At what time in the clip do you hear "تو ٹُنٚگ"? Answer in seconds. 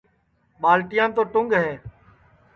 1.15-1.51